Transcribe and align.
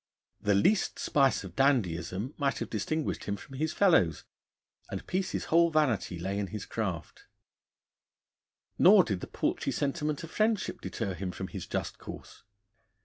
The 0.41 0.55
least 0.55 0.97
spice 0.97 1.43
of 1.43 1.55
dandyism 1.55 2.33
might 2.39 2.57
have 2.57 2.71
distinguished 2.71 3.25
him 3.25 3.35
from 3.37 3.57
his 3.57 3.71
fellows, 3.71 4.23
and 4.89 5.05
Peace's 5.05 5.45
whole 5.53 5.69
vanity 5.69 6.17
lay 6.17 6.39
in 6.39 6.47
his 6.47 6.65
craft. 6.65 7.27
Nor 8.79 9.03
did 9.03 9.19
the 9.19 9.27
paltry 9.27 9.71
sentiment 9.71 10.23
of 10.23 10.31
friendship 10.31 10.81
deter 10.81 11.13
him 11.13 11.29
from 11.31 11.49
his 11.49 11.67
just 11.67 11.99
course. 11.99 12.41